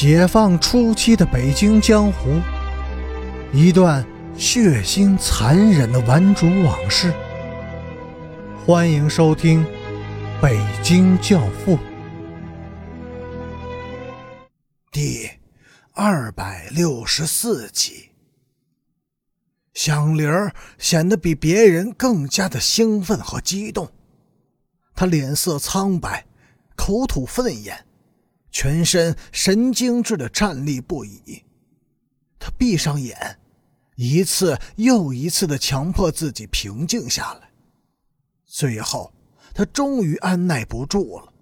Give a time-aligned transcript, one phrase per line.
[0.00, 2.40] 解放初期的北京江湖，
[3.52, 7.12] 一段血腥残忍的顽主往事。
[8.64, 9.64] 欢迎收听
[10.40, 11.76] 《北京教父》
[14.92, 15.28] 第
[15.94, 18.10] 二百六十四集。
[19.74, 20.30] 响铃
[20.78, 23.90] 显得比别人更加的兴奋和激动，
[24.94, 26.24] 他脸色苍白，
[26.76, 27.84] 口吐粪言。
[28.50, 31.44] 全身神经质的颤栗不已，
[32.38, 33.38] 他闭上眼，
[33.96, 37.50] 一次又一次的强迫自己平静下来。
[38.46, 39.12] 最后，
[39.54, 41.32] 他终于按耐不住了，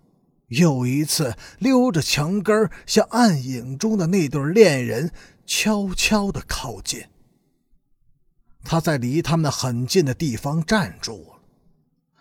[0.48, 5.12] 又一次溜着墙根向暗影中的那对恋人
[5.46, 7.04] 悄悄的靠近。
[8.64, 11.40] 他在离他们很近的地方站住了，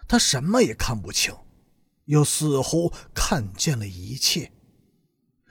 [0.07, 1.33] 他什么也看不清，
[2.05, 4.51] 又似乎看见了一切。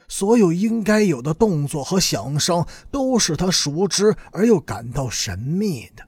[0.09, 6.07] 所有应该有的动作和响声都是他熟知而又感到神秘的。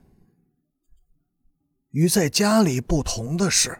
[1.91, 3.79] 与在家里不同的是，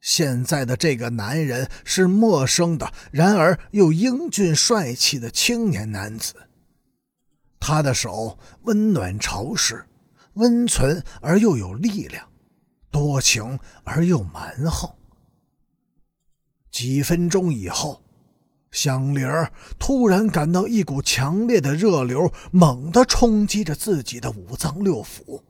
[0.00, 6.34] 现在的这个男人是陌生的，然而又英俊帅气的青年男子。
[7.60, 9.84] 他的手温暖潮湿，
[10.34, 12.28] 温存而又有力量，
[12.90, 14.90] 多情而又蛮横。
[16.70, 18.02] 几分钟以后。
[18.70, 25.42] 响铃儿突然感到一股强烈的热流猛地冲击着自己的五脏六腑，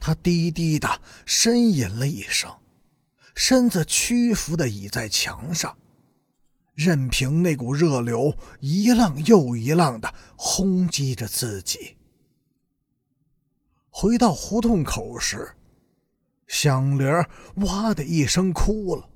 [0.00, 2.50] 他低低的呻吟了一声，
[3.34, 5.76] 身子屈服的倚在墙上，
[6.74, 11.96] 任凭那股热流一浪又一浪的轰击着自己。
[13.88, 15.54] 回到胡同口时，
[16.48, 19.08] 响铃儿哇的一声哭了，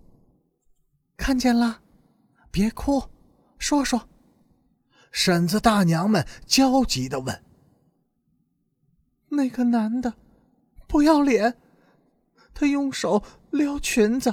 [1.16, 1.80] 看见了。
[2.50, 3.02] 别哭，
[3.58, 4.08] 说说。
[5.12, 7.44] 婶子、大娘们焦急的问
[9.28, 10.14] ：“那个男的，
[10.86, 11.60] 不要脸，
[12.54, 14.32] 他用手撩裙子，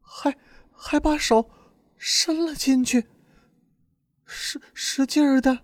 [0.00, 0.34] 还
[0.70, 1.50] 还把手
[1.98, 3.06] 伸了进去，
[4.24, 5.60] 使使劲儿的。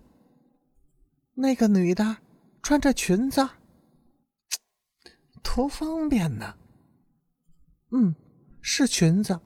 [1.33, 2.17] 那个女的
[2.61, 3.49] 穿着裙子，
[5.41, 6.55] 图方便呢。
[7.91, 8.13] 嗯，
[8.61, 9.39] 是裙子。”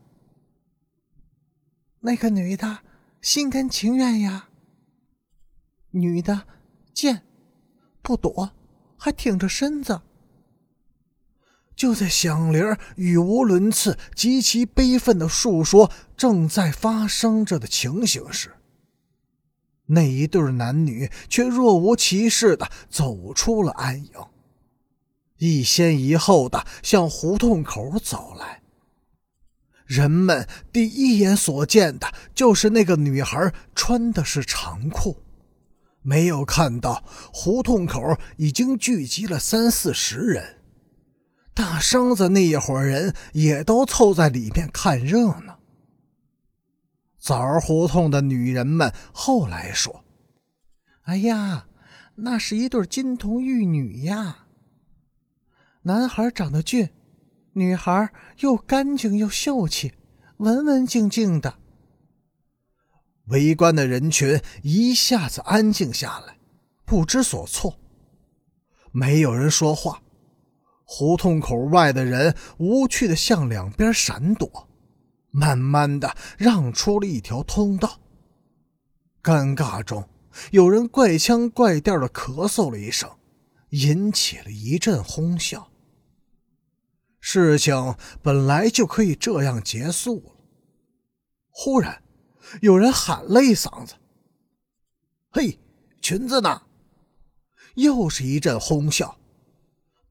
[2.05, 2.79] 那个女的
[3.21, 4.49] 心甘情愿呀。
[5.91, 6.47] 女的
[6.93, 7.23] 贱，
[8.01, 8.51] 不躲，
[8.97, 10.01] 还挺着身子。
[11.75, 18.51] 就在响铃语无伦次、极其悲愤的述说正在发生着的情形时，
[19.85, 24.11] 那一对男女却若无其事的走出了暗影，
[25.37, 28.62] 一先一后的向胡同口走来。
[29.85, 35.17] 人们第一眼所见的就是那个女孩穿的是长裤，
[36.01, 40.61] 没有看到胡同口已经聚集了三四十人，
[41.53, 45.59] 大生子那一伙人也都凑在里面看热闹。
[47.19, 50.03] 枣儿胡同的女人们后来说
[51.03, 51.67] ：“哎呀，
[52.15, 54.45] 那是一对金童玉女呀，
[55.83, 56.89] 男孩长得俊。”
[57.53, 59.93] 女孩又干净又秀气，
[60.37, 61.59] 文文静静的。
[63.27, 66.37] 围观的人群一下子安静下来，
[66.83, 67.79] 不知所措。
[68.91, 70.01] 没有人说话，
[70.83, 74.67] 胡同口外的人无趣的向两边闪躲，
[75.29, 77.99] 慢慢的让出了一条通道。
[79.21, 80.09] 尴尬中，
[80.51, 83.09] 有人怪腔怪调的咳嗽了一声，
[83.69, 85.69] 引起了一阵哄笑。
[87.25, 90.31] 事情本来就可以这样结束了。
[91.49, 92.03] 忽然，
[92.61, 93.95] 有人喊了一嗓子
[95.31, 95.57] ：“嘿，
[96.01, 96.63] 裙子呢？”
[97.75, 99.17] 又是一阵哄笑。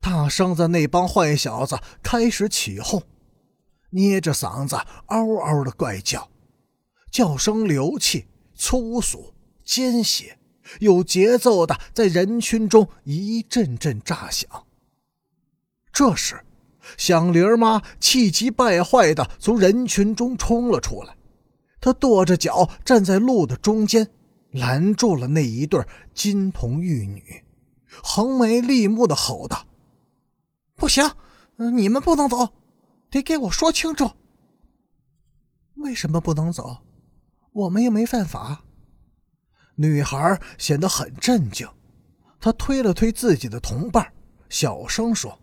[0.01, 3.03] 大生子那帮坏小子开始起哄，
[3.91, 4.75] 捏着嗓子
[5.09, 6.31] 嗷嗷的怪叫，
[7.11, 10.39] 叫声流气、粗俗、奸邪，
[10.81, 14.67] 有节奏的在人群中一阵阵炸响。
[15.93, 16.43] 这时。
[16.97, 21.17] 响铃妈气急败坏的从人群中冲了出来，
[21.81, 24.09] 她跺着脚站在路的中间，
[24.51, 25.85] 拦住了那一对
[26.15, 27.45] 金童玉女，
[28.03, 29.67] 横眉立目的吼道
[30.77, 31.11] ：“不行，
[31.57, 32.51] 你们不能走，
[33.11, 34.11] 得给我说清楚。
[35.77, 36.79] 为什么不能走？
[37.53, 38.65] 我们又没犯法。”
[39.77, 41.67] 女孩显得很镇静，
[42.39, 44.13] 她推了推自己的同伴，
[44.49, 45.39] 小声说。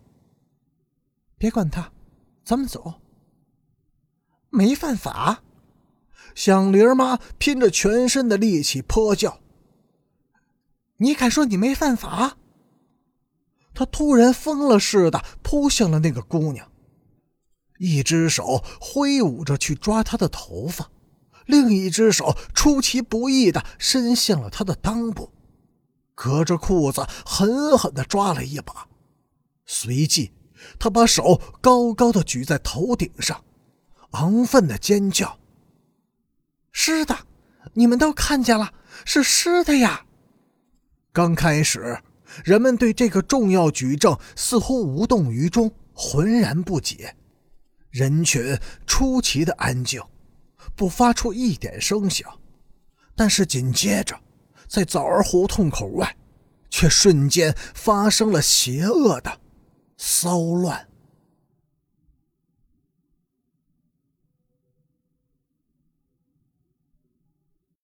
[1.39, 1.91] 别管他，
[2.43, 3.01] 咱们走。
[4.49, 5.41] 没犯法。
[6.35, 9.39] 响铃妈拼着全身的力气泼叫
[10.97, 12.37] ：“你敢说你没犯法？”
[13.73, 16.69] 他突然疯了似的扑向了那个姑娘，
[17.77, 20.91] 一只手挥舞着去抓她的头发，
[21.45, 25.31] 另一只手出其不意的伸向了她的裆部，
[26.13, 28.87] 隔着裤子狠狠的抓了一把，
[29.65, 30.33] 随即
[30.77, 33.43] 他把手高高的举在头顶上，
[34.11, 35.39] 昂奋的尖叫
[36.71, 37.17] ：“湿的！
[37.73, 38.73] 你们都看见了，
[39.05, 40.05] 是湿的呀！”
[41.13, 41.99] 刚开始。
[42.45, 47.15] 人们对这个重要举证似乎无动于衷，浑然不解。
[47.89, 49.99] 人群出奇的安静，
[50.75, 52.31] 不发出一点声响。
[53.15, 54.15] 但是紧接着，
[54.67, 56.15] 在枣儿胡同口外，
[56.69, 59.38] 却瞬间发生了邪恶的
[59.99, 60.87] 骚乱。